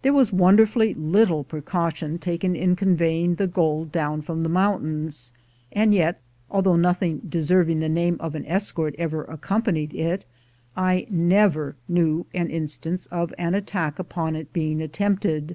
There 0.00 0.14
was 0.14 0.32
wonderfully 0.32 0.94
little 0.94 1.44
precaution 1.44 2.18
taken 2.18 2.56
in 2.56 2.74
conveying 2.74 3.34
the 3.34 3.46
gold 3.46 3.92
down 3.92 4.22
from 4.22 4.44
the 4.44 4.48
mountains, 4.48 5.34
and 5.70 5.92
yet, 5.92 6.22
although 6.50 6.76
nothing 6.76 7.18
deserving 7.28 7.80
the 7.80 7.88
name 7.90 8.16
of 8.18 8.34
an 8.34 8.46
escort 8.46 8.94
ever 8.98 9.24
accompanied 9.24 9.92
it, 9.94 10.24
I 10.74 11.06
never 11.10 11.76
knew 11.86 12.24
an 12.32 12.48
instance 12.48 13.04
of 13.08 13.34
an 13.36 13.54
attack 13.54 13.98
upon 13.98 14.36
it 14.36 14.54
being 14.54 14.80
attempted. 14.80 15.54